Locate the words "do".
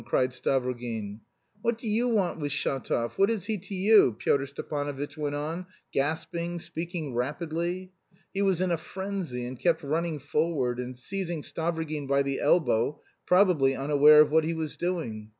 1.77-1.87